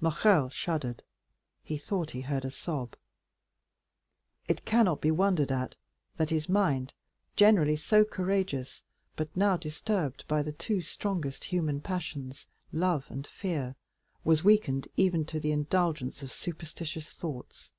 Morrel 0.00 0.48
shuddered; 0.48 1.02
he 1.62 1.76
thought 1.76 2.12
he 2.12 2.22
heard 2.22 2.46
a 2.46 2.50
sob. 2.50 2.96
It 4.48 4.64
cannot 4.64 5.02
be 5.02 5.10
wondered 5.10 5.52
at 5.52 5.74
that 6.16 6.30
his 6.30 6.48
mind, 6.48 6.94
generally 7.36 7.76
so 7.76 8.02
courageous, 8.02 8.82
but 9.14 9.36
now 9.36 9.58
disturbed 9.58 10.26
by 10.26 10.42
the 10.42 10.52
two 10.52 10.80
strongest 10.80 11.44
human 11.44 11.82
passions, 11.82 12.46
love 12.72 13.04
and 13.10 13.26
fear, 13.26 13.76
was 14.24 14.42
weakened 14.42 14.88
even 14.96 15.26
to 15.26 15.38
the 15.38 15.52
indulgence 15.52 16.22
of 16.22 16.32
superstitious 16.32 17.10
thoughts. 17.10 17.70